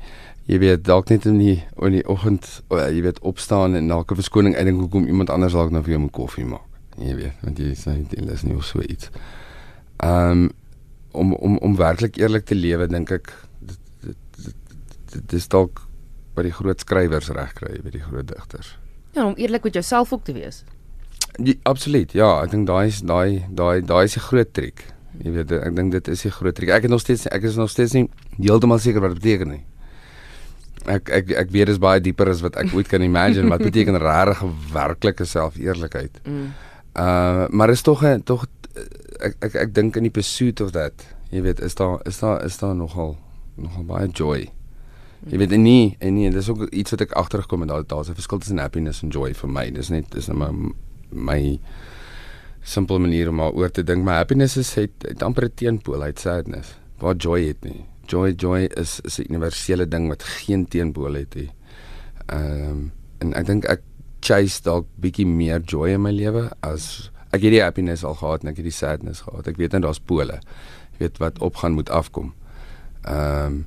Jy 0.46 0.58
weet 0.62 0.84
dalk 0.84 1.10
net 1.10 1.26
in 1.26 1.38
die 1.38 1.58
in 1.82 1.98
die 1.98 2.06
oggend 2.06 2.46
jy 2.70 3.02
weet 3.02 3.18
opstaan 3.20 3.74
en 3.74 3.86
na 3.86 3.98
'n 3.98 4.20
verskoning 4.22 4.54
uitdink 4.54 4.80
hoekom 4.80 5.06
iemand 5.06 5.30
anders 5.30 5.52
dalk 5.52 5.70
nou 5.70 5.82
vir 5.82 5.94
jou 5.94 6.02
'n 6.02 6.10
koffie 6.10 6.44
maak. 6.44 6.66
Jy 6.98 7.14
weet, 7.16 7.36
want 7.42 7.58
jy 7.58 7.74
sê 7.74 7.92
dit 8.08 8.30
is 8.30 8.42
nie 8.42 8.56
so 8.62 8.80
iets. 8.80 9.10
Ehm 10.00 10.30
um, 10.30 10.50
om 11.16 11.34
om 11.34 11.58
om 11.58 11.76
werklik 11.76 12.18
eerlik 12.20 12.46
te 12.48 12.54
lewe 12.58 12.86
dink 12.92 13.12
ek 13.16 13.32
dit 13.60 14.14
dit 14.44 14.56
dit 15.16 15.36
is 15.40 15.48
dalk 15.52 15.82
by 16.36 16.44
die 16.46 16.54
groot 16.54 16.82
skrywers 16.84 17.30
reg 17.32 17.54
kry 17.56 17.78
by 17.82 17.92
die 17.94 18.04
groot 18.04 18.28
digters. 18.28 18.74
Ja, 19.16 19.24
om 19.24 19.36
eerlik 19.40 19.64
met 19.64 19.78
jouself 19.78 20.12
ook 20.12 20.24
te 20.24 20.34
wees. 20.36 20.64
Ja, 21.40 21.54
absoluut. 21.62 22.12
Ja, 22.12 22.28
ek 22.44 22.52
dink 22.52 22.68
daai 22.68 22.88
is 22.90 23.00
daai 23.00 23.46
daai 23.48 23.80
daai 23.80 24.04
is 24.04 24.16
'n 24.16 24.28
groot 24.28 24.52
triek. 24.52 24.84
Jy 25.24 25.32
weet 25.32 25.52
ek 25.52 25.76
dink 25.76 25.92
dit 25.92 26.08
is 26.08 26.22
die 26.22 26.30
groot 26.30 26.54
trick. 26.54 26.68
Ek 26.68 26.82
het 26.82 26.90
nog 26.90 27.00
steeds 27.00 27.26
ek 27.32 27.42
is 27.48 27.56
nog 27.56 27.70
steeds 27.70 27.92
nie 27.92 28.08
heeltemal 28.36 28.78
seker 28.78 29.00
wat 29.00 29.14
dit 29.14 29.22
beteken 29.22 29.48
nie. 29.48 29.64
Ek 30.86 31.08
ek 31.08 31.30
ek 31.30 31.50
weet 31.50 31.66
dit 31.66 31.76
is 31.76 31.82
baie 31.82 32.00
dieper 32.00 32.28
as 32.28 32.42
wat 32.44 32.56
ek 32.56 32.74
ooit 32.74 32.88
kan 32.88 33.02
imagine 33.02 33.48
wat 33.48 33.64
beteken 33.64 33.96
regte 33.96 34.50
werklike 34.72 35.24
selfeerlikheid. 35.24 36.20
Mm. 36.24 36.52
Uh 36.94 37.46
maar 37.48 37.70
is 37.70 37.82
tog 37.82 38.04
tog 38.24 38.46
ek 39.20 39.36
ek 39.40 39.54
ek 39.54 39.74
dink 39.74 39.96
in 39.96 40.02
die 40.02 40.10
pursuit 40.14 40.60
of 40.60 40.72
that. 40.72 41.04
Jy 41.30 41.42
weet 41.42 41.60
is 41.60 41.74
daar 41.74 42.00
is 42.06 42.18
daar 42.18 42.44
is 42.44 42.58
daar 42.58 42.74
nogal 42.74 43.16
nogal 43.56 43.84
baie 43.84 44.08
joy. 44.08 44.46
Jy 45.26 45.38
weet 45.38 45.56
nie 45.58 45.96
en 46.00 46.14
nie 46.14 46.30
dis 46.30 46.48
ook 46.48 46.68
iets 46.70 46.94
wat 46.94 47.06
ek 47.06 47.16
agtergekom 47.18 47.64
het 47.64 47.70
daar 47.72 47.86
daar's 47.86 48.08
'n 48.10 48.14
verskil 48.14 48.38
tussen 48.38 48.58
happiness 48.58 49.02
en 49.02 49.08
joy 49.10 49.34
vir 49.34 49.48
my. 49.50 49.70
Dis 49.70 49.88
net 49.88 50.10
dis 50.10 50.28
net 50.28 50.36
my 50.36 50.50
my 51.10 51.58
simpel 52.62 52.98
manier 52.98 53.28
om 53.28 53.40
oor 53.40 53.70
te 53.70 53.82
dink. 53.82 54.04
My 54.04 54.12
happiness 54.12 54.56
is 54.56 54.74
het, 54.74 54.92
het 55.02 55.22
amper 55.22 55.44
'n 55.44 55.54
teenpool 55.54 56.02
uit 56.02 56.18
sadness. 56.18 56.76
Waar 56.98 57.16
joy 57.16 57.46
het 57.46 57.64
nie. 57.64 57.84
Joy 58.06 58.34
joy 58.36 58.68
is 58.76 59.00
is 59.00 59.18
'n 59.18 59.32
universele 59.32 59.88
ding 59.88 60.08
wat 60.08 60.22
geen 60.22 60.68
teenpool 60.68 61.14
het 61.14 61.34
nie. 61.34 61.50
Ehm 62.26 62.70
um, 62.70 62.92
en 63.18 63.34
ek 63.34 63.46
dink 63.46 63.64
ek 63.64 63.80
chase 64.20 64.62
dalk 64.62 64.86
bietjie 65.00 65.26
meer 65.26 65.60
joy 65.60 65.90
in 65.90 66.02
my 66.02 66.10
lewe 66.10 66.50
as 66.60 67.10
ek 67.30 67.42
het 67.42 67.54
die 67.56 67.62
happiness 67.62 68.04
al 68.04 68.14
gehad 68.14 68.44
en 68.44 68.52
ek 68.52 68.60
het 68.60 68.68
die 68.68 68.74
sadness 68.74 69.24
gehad. 69.26 69.48
Ek 69.50 69.56
weet 69.60 69.72
net 69.76 69.82
daar's 69.86 70.02
pole. 70.02 70.40
Jy 70.96 71.06
weet 71.06 71.18
wat 71.22 71.40
opgaan 71.44 71.78
moet 71.78 71.90
afkom. 71.90 72.34
Ehm 73.06 73.46
um, 73.46 73.64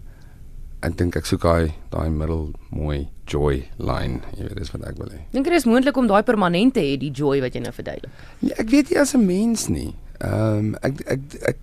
ek 0.80 0.94
dink 0.96 1.18
ek 1.20 1.25
soek 1.28 1.44
daai 1.44 1.74
daai 1.92 2.08
middel 2.08 2.54
mooi 2.72 3.10
joy 3.28 3.66
line. 3.84 4.22
Jy 4.38 4.46
weet 4.48 4.62
dis 4.62 4.72
wat 4.72 4.86
ek 4.88 5.00
wil 5.01 5.10
hê. 5.12 5.20
Dink 5.34 5.50
jy 5.50 5.58
is 5.60 5.68
moontlik 5.68 5.98
om 6.00 6.08
daai 6.08 6.24
permanent 6.24 6.72
te 6.78 6.84
hê, 6.86 6.94
die 7.01 7.12
joy 7.12 7.42
wat 7.44 7.56
jy 7.56 7.66
nou 7.66 7.74
verduidelik? 7.75 8.22
Nee, 8.39 8.56
ek 8.63 8.72
weet 8.72 8.94
nie 8.94 9.00
as 9.01 9.12
'n 9.16 9.25
mens 9.25 9.68
nie. 9.68 9.92
Ehm 10.24 10.72
um, 10.72 10.75
ek 10.82 11.04
ek 11.06 11.22
ek 11.51 11.60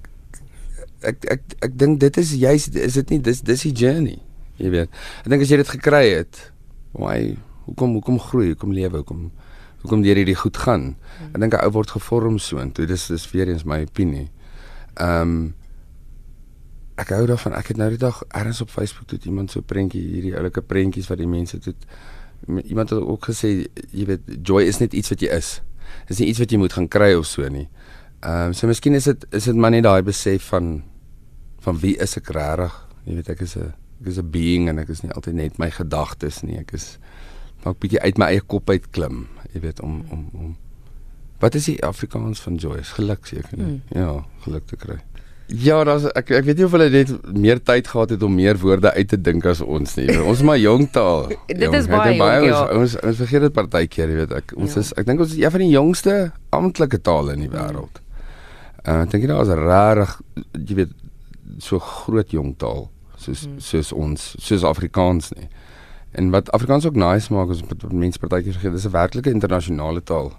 ek 1.00 1.16
ek 1.16 1.24
ek, 1.32 1.42
ek 1.64 1.78
dink 1.78 2.00
dit 2.00 2.16
is 2.16 2.34
juist 2.36 2.76
is 2.76 2.94
dit 3.00 3.10
nie 3.10 3.20
dis 3.20 3.40
dis 3.40 3.62
die 3.62 3.72
journey. 3.72 4.20
Jy 4.60 4.70
weet. 4.70 4.90
Ek 5.24 5.30
dink 5.32 5.42
as 5.42 5.50
jy 5.50 5.56
dit 5.56 5.68
gekry 5.68 6.04
het, 6.12 6.52
why 6.92 7.36
hoekom 7.66 7.96
hoekom 7.98 8.18
groei, 8.20 8.52
hoekom 8.52 8.72
lewe, 8.72 9.02
hoekom 9.02 9.30
hoekom 9.86 10.02
deur 10.02 10.18
hierdie 10.18 10.36
goed 10.36 10.58
gaan. 10.58 10.96
Hmm. 10.96 11.30
Ek 11.34 11.40
dink 11.40 11.54
'n 11.54 11.64
ou 11.64 11.70
word 11.78 11.94
gevorm 11.94 12.38
so 12.38 12.58
en 12.58 12.72
toe 12.72 12.86
dis 12.86 13.06
dis 13.06 13.30
weer 13.32 13.48
eens 13.48 13.64
my 13.64 13.80
opinie. 13.86 14.28
Ehm 14.96 15.22
um, 15.22 15.54
ek 16.96 17.12
hou 17.12 17.26
daarvan. 17.28 17.52
Ek 17.52 17.68
het 17.68 17.76
nou 17.76 17.88
die 17.92 18.00
dag 18.00 18.22
ergens 18.28 18.60
op 18.60 18.70
Facebook 18.70 19.06
toe 19.06 19.18
iemand 19.24 19.50
so 19.50 19.60
prentjie 19.60 20.00
hierdie 20.00 20.36
oulike 20.36 20.62
prentjies 20.62 21.08
wat 21.08 21.18
die 21.18 21.28
mense 21.28 21.58
toe 21.58 21.74
iemand 22.64 22.90
het 22.90 23.00
ook 23.00 23.24
gesê 23.24 23.66
jy 23.90 24.04
weet 24.06 24.20
joy 24.42 24.64
is 24.64 24.78
net 24.78 24.92
iets 24.92 25.08
wat 25.12 25.20
jy 25.20 25.30
is. 25.36 25.60
Dis 26.08 26.18
nie 26.18 26.28
iets 26.28 26.40
wat 26.42 26.50
jy 26.50 26.58
moet 26.58 26.72
gaan 26.72 26.88
kry 26.88 27.14
of 27.14 27.26
so 27.26 27.48
nie. 27.48 27.68
Ehm 28.20 28.50
um, 28.50 28.52
so 28.52 28.66
miskien 28.66 28.94
is 28.94 29.04
dit 29.04 29.26
is 29.30 29.44
dit 29.44 29.56
maar 29.56 29.70
net 29.70 29.84
daai 29.84 30.02
besef 30.02 30.48
van 30.52 30.82
van 31.60 31.78
wie 31.82 31.96
is 31.98 32.16
ek 32.16 32.30
regtig? 32.30 32.74
Jy 33.04 33.14
weet 33.14 33.28
ek 33.28 33.40
is 33.40 33.56
'n 33.56 33.74
ek 34.00 34.06
is 34.06 34.18
'n 34.18 34.30
being 34.30 34.68
en 34.68 34.78
ek 34.78 34.88
is 34.88 35.02
nie 35.02 35.12
altyd 35.12 35.34
net 35.34 35.58
my 35.58 35.70
gedagtes 35.70 36.42
nie. 36.42 36.58
Ek 36.58 36.72
is 36.72 36.98
maak 37.66 37.82
bietjie 37.82 38.00
uit 38.04 38.22
my 38.22 38.30
eie 38.34 38.44
kop 38.54 38.70
uit 38.70 38.86
klim, 38.94 39.26
jy 39.52 39.64
weet 39.66 39.82
om 39.84 40.00
om 40.10 40.30
om 40.34 40.54
Wat 41.42 41.52
is 41.54 41.66
die 41.68 41.76
Afrikaans 41.84 42.40
van 42.40 42.54
joy? 42.56 42.78
Geluk 42.96 43.26
seker 43.28 43.58
nie. 43.58 43.66
Mm. 43.66 43.80
Ja, 43.92 44.12
geluk 44.46 44.64
te 44.70 44.78
kry. 44.80 44.94
Ja, 45.46 45.82
daar's 45.86 46.08
ek 46.18 46.32
ek 46.34 46.46
weet 46.48 46.58
nie 46.58 46.64
of 46.66 46.72
hulle 46.74 46.86
net 46.90 47.10
meer 47.36 47.60
tyd 47.62 47.86
gehad 47.86 48.14
het 48.16 48.22
om 48.26 48.32
meer 48.34 48.56
woorde 48.58 48.90
uit 48.96 49.10
te 49.12 49.18
dink 49.20 49.44
as 49.46 49.60
ons 49.60 49.92
nie. 49.98 50.08
Ons 50.16 50.40
is 50.40 50.46
maar 50.48 50.58
jong 50.58 50.88
taal. 50.90 51.28
dit 51.46 51.62
jong, 51.62 51.76
is 51.78 51.90
baie, 51.92 52.16
baie 52.18 52.40
jong, 52.40 52.48
ja. 52.48 52.62
ons, 52.72 52.96
ons 52.96 52.96
ons 53.12 53.20
vergeet 53.20 53.46
dit 53.46 53.54
partykeer, 53.54 54.10
jy 54.10 54.18
weet 54.24 54.34
ek. 54.40 54.56
Ons 54.56 54.74
ja. 54.74 54.82
is 54.82 54.90
ek 54.98 55.06
dink 55.06 55.22
ons 55.22 55.36
is 55.36 55.42
een 55.42 55.54
van 55.54 55.64
die 55.66 55.70
jongste 55.70 56.16
amptelike 56.56 57.02
tale 57.04 57.36
in 57.36 57.44
die 57.44 57.52
wêreld. 57.52 58.02
Uh 58.82 59.02
ek 59.04 59.12
dink 59.14 59.28
daar 59.30 59.44
is 59.44 59.54
rarig 59.60 60.18
jy 60.56 60.80
weet 60.80 60.98
so 61.62 61.78
groot 61.82 62.32
jong 62.34 62.56
taal 62.58 62.88
soos 63.20 63.46
hmm. 63.46 63.60
soos 63.62 63.92
ons 63.94 64.26
soos 64.40 64.66
Afrikaans 64.66 65.30
nie. 65.36 65.46
En 66.10 66.30
wat 66.30 66.50
Afrikaans 66.50 66.86
ook 66.86 66.94
nice 66.94 67.32
maak 67.32 67.50
is 67.50 67.60
wat 67.60 67.92
mense 67.92 68.18
partykeer 68.18 68.52
vergeet, 68.52 68.72
dis 68.72 68.86
'n 68.86 68.90
werklike 68.90 69.30
internasionale 69.30 70.02
taal. 70.02 70.32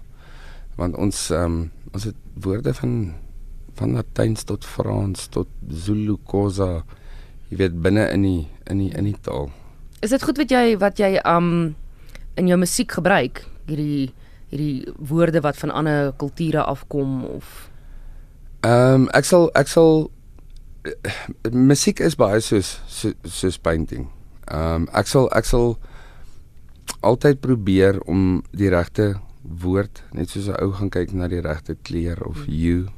Want 0.76 0.96
ons 0.96 1.30
ehm 1.30 1.44
um, 1.44 1.70
ons 1.92 2.04
het 2.04 2.14
woorde 2.40 2.74
van 2.74 3.14
van 3.74 3.92
Latyns 3.92 4.42
tot 4.42 4.64
Frans 4.64 5.26
tot 5.26 5.46
Zulu, 5.68 6.16
Khoza, 6.24 6.82
jy 7.48 7.56
weet 7.56 7.82
binne 7.82 8.10
in 8.10 8.22
die 8.22 8.48
in 8.64 8.78
die 8.78 8.90
in 8.90 9.04
die 9.04 9.16
taal. 9.20 9.50
Is 10.00 10.10
dit 10.10 10.22
goed 10.22 10.36
wat 10.36 10.50
jy 10.50 10.76
wat 10.78 10.98
jy 10.98 11.20
um 11.24 11.76
in 12.34 12.46
jou 12.46 12.58
musiek 12.58 12.92
gebruik 12.92 13.46
hierdie 13.66 14.12
hierdie 14.48 14.92
woorde 14.96 15.40
wat 15.40 15.56
van 15.56 15.70
ander 15.70 16.12
kulture 16.16 16.62
afkom 16.62 17.24
of 17.24 17.70
Ehm 18.60 18.94
um, 18.94 19.08
ek 19.14 19.24
sal 19.24 19.50
ek 19.54 19.68
sal 19.70 20.10
uh, 20.82 21.50
musiek 21.52 22.00
is 22.00 22.16
baie 22.18 22.40
soos 22.40 22.80
soos, 22.90 23.14
soos 23.22 23.58
painting. 23.58 24.08
Ehm 24.48 24.82
um, 24.82 24.88
ek 24.96 25.06
sal 25.06 25.28
ek 25.36 25.44
sal 25.44 25.76
altyd 27.04 27.40
probeer 27.40 28.00
om 28.08 28.42
die 28.56 28.70
regte 28.72 29.18
woord 29.42 30.02
net 30.12 30.30
soos 30.30 30.48
'n 30.48 30.60
ou 30.62 30.72
gaan 30.72 30.90
kyk 30.90 31.12
na 31.12 31.28
die 31.28 31.44
regte 31.44 31.76
kleur 31.82 32.20
of 32.24 32.44
hmm. 32.44 32.52
hue 32.52 32.88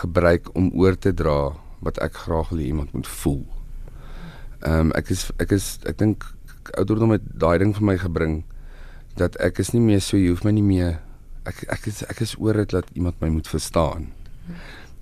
gebruik 0.00 0.50
om 0.54 0.70
oor 0.74 0.96
te 0.96 1.12
dra 1.12 1.56
wat 1.80 1.98
ek 1.98 2.14
graag 2.26 2.48
wil 2.52 2.60
iemand 2.60 2.92
moet 2.92 3.06
voel. 3.06 3.46
Ehm 4.60 4.90
um, 4.90 4.92
ek 4.92 5.10
is 5.10 5.30
ek 5.38 5.52
is 5.56 5.78
ek 5.86 5.98
dink 5.98 6.24
ouderdom 6.76 7.16
het 7.16 7.24
daai 7.24 7.58
ding 7.58 7.72
vir 7.74 7.84
my 7.84 7.96
gebring 7.96 8.44
dat 9.16 9.36
ek 9.40 9.58
is 9.58 9.72
nie 9.72 9.80
meer 9.82 10.00
so 10.04 10.16
jy 10.16 10.28
hoef 10.28 10.44
my 10.44 10.52
nie 10.52 10.66
meer 10.66 11.00
ek 11.48 11.64
ek 11.72 11.86
is 11.86 12.02
ek 12.10 12.20
is 12.20 12.36
oor 12.36 12.60
dit 12.60 12.70
dat 12.70 12.90
iemand 12.94 13.20
my 13.20 13.28
moet 13.28 13.48
verstaan. 13.48 14.12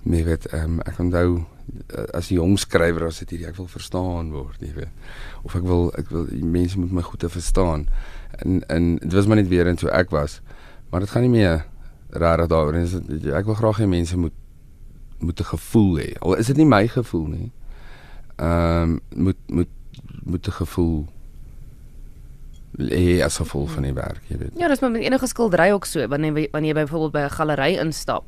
Nee 0.03 0.23
weet 0.23 0.47
ehm 0.53 0.79
um, 0.79 0.81
ek 0.85 0.99
onthou 0.99 1.43
as 2.13 2.29
'n 2.31 2.35
jong 2.35 2.59
skrywer 2.59 3.07
as 3.07 3.19
dit 3.19 3.29
hierdie 3.29 3.47
ek 3.47 3.55
wil 3.55 3.67
verstaan 3.67 4.31
word, 4.31 4.59
jy 4.59 4.73
weet. 4.73 4.93
Of 5.43 5.55
ek 5.55 5.63
wil 5.63 5.91
ek 5.97 6.09
wil 6.09 6.27
mense 6.31 6.79
moet 6.79 6.91
my 6.91 7.01
goed 7.01 7.19
te 7.19 7.29
verstaan. 7.29 7.87
En 8.39 8.63
en 8.67 8.95
dit 8.95 9.13
was 9.13 9.27
maar 9.27 9.35
net 9.35 9.47
weer 9.47 9.67
en 9.67 9.77
so 9.77 9.87
ek 9.87 10.09
was. 10.09 10.41
Maar 10.89 10.99
dit 10.99 11.09
gaan 11.09 11.21
nie 11.21 11.29
meer 11.29 11.65
rarig 12.09 12.47
daaroor 12.47 12.73
nie. 12.73 13.33
Ek 13.33 13.45
wil 13.45 13.55
graag 13.55 13.79
hê 13.79 13.87
mense 13.87 14.17
moet 14.17 14.33
moet 15.19 15.39
'n 15.39 15.43
gevoel 15.43 15.97
hê. 15.97 16.17
Al 16.19 16.35
is 16.35 16.47
dit 16.47 16.57
nie 16.57 16.65
my 16.65 16.87
gevoel 16.87 17.27
nie. 17.27 17.51
Ehm 18.35 18.81
um, 18.81 18.99
moet 19.15 19.37
moet 19.47 19.69
moet 20.23 20.47
'n 20.47 20.51
gevoel 20.51 21.07
hê 22.77 23.23
as 23.23 23.37
gevolg 23.37 23.71
van 23.71 23.83
die 23.83 23.93
werk, 23.93 24.21
jy 24.27 24.37
weet. 24.37 24.53
Ja, 24.57 24.67
dis 24.67 24.79
maar 24.79 24.91
met 24.91 25.01
enige 25.01 25.27
skildery 25.27 25.71
ook 25.71 25.85
so. 25.85 26.07
Wanneer 26.07 26.47
wanneer 26.51 26.75
jy 26.75 26.81
byvoorbeeld 26.83 27.11
by 27.11 27.19
'n 27.19 27.29
galery 27.29 27.77
instap, 27.77 28.23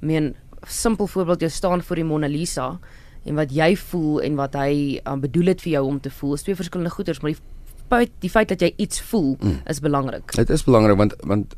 meen 0.00 0.36
simpel 0.66 1.06
voorbeeld 1.06 1.40
jy 1.40 1.48
staan 1.48 1.82
voor 1.82 1.96
die 1.96 2.04
Mona 2.04 2.28
Lisa 2.28 2.78
en 3.26 3.34
wat 3.34 3.52
jy 3.54 3.76
voel 3.76 4.20
en 4.22 4.38
wat 4.38 4.54
hy 4.54 5.00
um, 5.04 5.20
bedoel 5.20 5.52
het 5.52 5.62
vir 5.64 5.72
jou 5.72 5.84
om 5.86 6.00
te 6.00 6.10
voel, 6.10 6.34
is 6.34 6.42
twee 6.46 6.58
verskillende 6.58 6.94
goeders, 6.94 7.20
maar 7.20 7.34
die 7.34 7.42
feit 7.90 8.12
die 8.22 8.30
feit 8.30 8.48
dat 8.48 8.62
jy 8.62 8.72
iets 8.82 9.00
voel 9.10 9.36
mm. 9.40 9.60
is 9.70 9.80
belangrik. 9.82 10.34
Dit 10.38 10.50
is 10.50 10.64
belangrik 10.66 10.98
want 10.98 11.14
want 11.26 11.54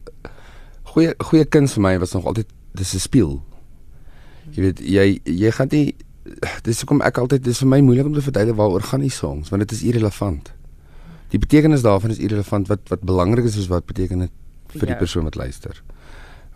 goeie 0.95 1.15
goeie 1.31 1.45
kuns 1.45 1.77
vir 1.77 1.85
my 1.85 1.95
was 2.01 2.15
nog 2.17 2.29
altyd 2.29 2.49
dis 2.77 2.95
'n 2.95 3.05
speel. 3.05 3.43
Jy 4.53 4.63
weet 4.63 4.81
jy 4.81 5.21
jy 5.25 5.51
gaan 5.51 5.69
nie 5.71 5.95
dis 6.63 6.81
hoekom 6.81 7.03
ek 7.03 7.19
altyd 7.19 7.45
dis 7.45 7.59
vir 7.59 7.69
my 7.69 7.81
moeilik 7.81 8.07
om 8.07 8.15
te 8.15 8.23
verduidelik 8.23 8.57
waaroor 8.57 8.83
gaan 8.83 9.01
die 9.01 9.13
songs 9.13 9.49
want 9.49 9.65
dit 9.67 9.73
is 9.73 9.83
irrelevant. 9.83 10.53
Die 11.33 11.39
betekenis 11.39 11.83
daarvan 11.83 12.11
is 12.11 12.19
irrelevant 12.19 12.69
wat 12.69 12.89
wat 12.89 13.01
belangrik 13.01 13.45
is 13.45 13.57
is 13.57 13.69
wat 13.69 13.87
beteken 13.87 14.19
dit 14.19 14.33
vir 14.73 14.87
die 14.87 14.97
ja. 14.97 15.01
persoon 15.01 15.25
wat 15.25 15.35
luister. 15.35 15.83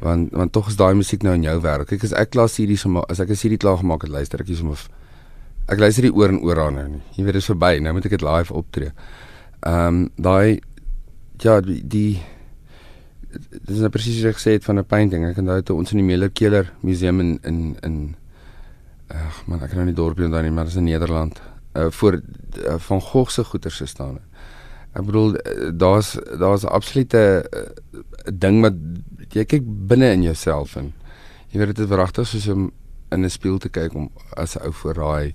Want 0.03 0.33
want 0.35 0.53
tog 0.53 0.69
is 0.69 0.77
daai 0.77 0.95
musiek 0.99 1.23
nou 1.23 1.35
in 1.39 1.47
jou 1.47 1.55
wêreld. 1.63 1.87
Kyk 1.91 2.09
as 2.09 2.15
ek 2.19 2.33
klaar 2.35 2.51
hierdie 2.51 2.79
sommer 2.81 3.07
as 3.13 3.21
ek 3.23 3.31
as 3.31 3.45
hierdie 3.45 3.61
klaar 3.63 3.79
gemaak 3.79 4.03
het 4.03 4.11
luister 4.11 4.43
ek 4.43 4.51
hiersom 4.51 4.73
of 4.75 4.89
ek 5.71 5.79
luister 5.79 6.09
die 6.09 6.15
oor 6.15 6.33
en 6.33 6.41
oor 6.43 6.59
aan 6.59 6.79
nou 6.81 6.89
nie. 6.97 7.03
Jy 7.17 7.25
weet 7.25 7.39
dit 7.39 7.45
is 7.45 7.51
verby. 7.53 7.77
Nou 7.81 7.95
moet 7.95 8.09
ek 8.09 8.17
dit 8.17 8.27
live 8.27 8.55
optree. 8.55 8.93
Ehm 9.63 9.89
um, 9.89 10.01
daai 10.17 10.61
ja 11.43 11.61
die, 11.61 11.81
die 11.87 12.23
dis 13.69 13.79
nou 13.81 13.91
presies 13.93 14.19
wat 14.23 14.35
ek 14.35 14.41
gesê 14.41 14.57
het 14.59 14.67
van 14.67 14.79
'n 14.79 14.85
painting. 14.85 15.25
Ek 15.27 15.39
onthou 15.39 15.63
toe 15.63 15.77
ons 15.77 15.93
in 15.93 16.03
die 16.03 16.09
Mellerkeller 16.09 16.73
museum 16.83 17.21
in 17.21 17.39
in 17.43 17.77
in 17.83 17.97
ag 19.09 19.47
man, 19.47 19.63
ek 19.63 19.71
kan 19.71 19.79
nou 19.79 19.87
nie 19.87 19.95
dorpie 19.95 20.25
onthou 20.25 20.43
nie, 20.43 20.51
maar 20.51 20.65
dit 20.65 20.73
is 20.73 20.79
in 20.79 20.89
Nederland. 20.89 21.41
Uh 21.77 21.91
voor 21.91 22.21
uh, 22.59 22.79
van 22.79 23.01
Gogh 23.01 23.31
se 23.31 23.45
goeder 23.45 23.71
se 23.71 23.87
staan. 23.87 24.19
Ek 24.93 25.05
bedoel 25.09 25.37
daar's 25.73 26.17
daar's 26.39 26.65
'n 26.65 26.75
absolute 26.75 27.49
uh, 27.49 28.01
ding 28.33 28.61
wat 28.61 28.75
jy 29.33 29.45
kyk 29.45 29.65
binne 29.65 30.13
in 30.13 30.23
jouself 30.23 30.77
en 30.77 30.93
jy 31.49 31.59
weet 31.59 31.77
dit 31.77 31.85
is 31.85 31.93
wragtig 31.93 32.27
soos 32.27 32.49
om 32.49 32.71
in 33.13 33.25
'n 33.25 33.31
spieël 33.31 33.59
te 33.59 33.69
kyk 33.69 33.95
om 33.95 34.11
as 34.37 34.57
'n 34.57 34.65
ou 34.67 34.73
voor 34.73 34.95
daai 34.95 35.35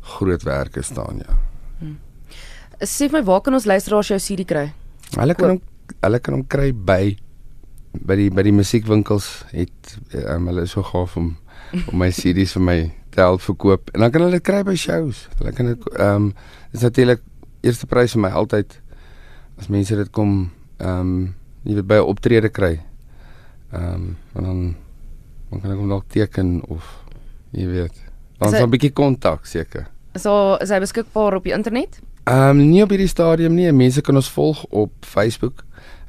groot 0.00 0.42
werke 0.42 0.82
staan, 0.82 1.16
ja. 1.26 1.38
Hmm. 1.78 1.98
Sê 2.80 3.10
my 3.12 3.22
waar 3.22 3.40
kan 3.40 3.54
ons 3.54 3.64
luisteraars 3.64 4.08
jou 4.08 4.18
CD 4.18 4.44
kry? 4.44 4.72
Hulle 5.16 5.34
kan 5.34 5.48
hom 5.48 5.60
hulle 6.00 6.18
kan 6.18 6.34
hom 6.34 6.46
kry 6.46 6.72
by 6.72 7.16
by 7.92 8.16
die 8.16 8.30
by 8.30 8.42
die 8.42 8.54
musiekwinkels 8.54 9.44
het 9.50 9.96
um, 10.14 10.46
hulle 10.46 10.66
so 10.66 10.82
gaaf 10.82 11.16
om 11.16 11.36
om 11.72 11.98
my 11.98 12.10
CD's 12.10 12.54
vir 12.56 12.62
my 12.62 12.78
te 13.10 13.20
help 13.20 13.42
verkoop 13.42 13.90
en 13.94 14.00
dan 14.00 14.10
kan 14.10 14.22
hulle 14.22 14.38
dit 14.38 14.46
kry 14.46 14.62
by 14.62 14.74
shows. 14.74 15.26
Hulle 15.38 15.52
kan 15.52 15.66
dit 15.66 15.88
ehm 15.96 16.30
um, 16.30 16.32
is 16.72 16.80
natuurlik 16.86 17.20
eerste 17.60 17.86
prys 17.86 18.14
vir 18.16 18.22
my 18.22 18.30
altyd 18.30 18.80
as 19.60 19.68
mense 19.68 19.96
dit 19.96 20.10
kom 20.10 20.50
ehm 20.80 21.00
um, 21.00 21.34
jy 21.64 21.74
weet 21.76 21.86
by 21.86 21.94
'n 22.00 22.08
optrede 22.08 22.48
kry. 22.48 22.80
Ehm 23.72 23.94
um, 23.94 24.16
en 24.34 24.44
dan 24.44 24.76
dan 25.50 25.60
kan 25.60 25.70
ek 25.72 25.78
hom 25.78 25.88
dalk 25.88 26.08
teken 26.08 26.62
of 26.68 26.96
Jy 27.50 27.66
weet. 27.66 27.96
Dan 28.38 28.48
Is 28.54 28.54
hy- 28.60 28.62
'n 28.64 28.70
bietjie 28.70 28.92
kontak 28.92 29.46
seker. 29.46 29.88
So 30.14 30.56
is 30.60 30.70
hy 30.70 30.78
beskikbaar 30.78 31.34
op 31.34 31.44
die 31.44 31.52
internet? 31.52 32.00
Ehm 32.26 32.50
um, 32.60 32.70
nie 32.70 32.82
op 32.82 32.90
hierdie 32.90 33.08
stadium 33.08 33.54
nie. 33.54 33.72
Mense 33.72 34.00
kan 34.00 34.14
ons 34.16 34.30
volg 34.30 34.64
op 34.70 34.92
Facebook. 35.00 35.64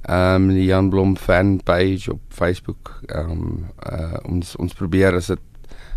Ehm 0.07 0.35
um, 0.35 0.47
die 0.53 0.65
Jan 0.65 0.89
Blom 0.89 1.17
fan 1.17 1.59
page 1.63 2.11
op 2.11 2.19
Facebook. 2.29 3.01
Ehm 3.07 3.31
um, 3.31 3.65
uh, 3.91 4.17
ons 4.29 4.55
ons 4.55 4.73
probeer 4.73 5.15
as 5.15 5.27
dit 5.27 5.39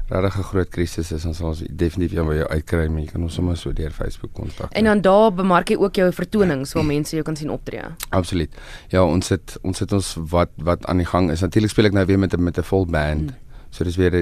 regtig 0.09 0.39
'n 0.39 0.43
groot 0.43 0.69
krisis 0.69 1.13
is, 1.13 1.23
dan 1.23 1.35
sal 1.35 1.47
ons 1.49 1.63
definitief 1.71 2.13
jou 2.13 2.27
by 2.27 2.35
jou 2.35 2.49
uitkry, 2.49 2.89
maar 2.89 3.01
jy 3.01 3.07
kan 3.07 3.23
ons 3.23 3.35
sommer 3.35 3.57
so 3.57 3.73
deur 3.73 3.91
Facebook 3.91 4.33
kontak. 4.33 4.73
En 4.73 4.85
dan 4.85 5.01
daar 5.01 5.33
bemark 5.33 5.69
jy 5.69 5.77
ook 5.77 5.95
jou 5.95 6.13
vertonings 6.13 6.73
waar 6.73 6.85
mense 6.85 7.17
jou 7.17 7.23
kan 7.23 7.37
sien 7.37 7.51
optree. 7.51 7.83
Absoluut. 8.11 8.55
Ja, 8.89 9.05
ons 9.05 9.29
het 9.29 9.59
ons 9.63 9.79
het 9.79 9.93
ons 9.93 10.17
wat 10.31 10.51
wat 10.57 10.87
aan 10.87 10.97
die 10.97 11.07
gang 11.07 11.31
is. 11.31 11.41
Natuurlik 11.41 11.71
speel 11.71 11.85
ek 11.85 11.93
nou 11.93 12.07
weer 12.07 12.19
met 12.19 12.35
'n 12.35 12.43
met 12.43 12.59
'n 12.59 12.63
vol 12.63 12.87
band. 12.87 13.21
Mm. 13.21 13.27
Mm. 13.27 13.37
So 13.71 13.85
dis 13.85 13.97
weer 13.97 14.13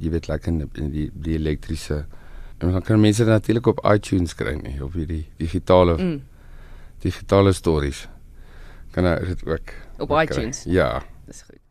jy 0.00 0.10
weet 0.10 0.28
lekker 0.28 0.52
in, 0.52 0.70
in 0.74 0.90
die 0.90 1.10
die 1.14 1.34
elektriese 1.34 2.06
en 2.58 2.70
dan 2.70 2.82
kan 2.82 3.00
mense 3.00 3.24
natuurlik 3.24 3.66
op 3.66 3.86
iTunes 3.92 4.34
kry 4.34 4.54
nie, 4.62 4.82
op 4.82 4.92
hierdie 4.92 5.26
digitale 5.36 5.96
mm. 5.98 6.22
Digitale 6.98 7.52
stories. 7.52 8.08
Kan 8.90 9.04
dit 9.04 9.46
ook 9.46 9.72
op 9.98 10.08
kry. 10.08 10.22
iTunes. 10.22 10.62
Ja. 10.64 11.02
Dis 11.26 11.42
goed. 11.42 11.63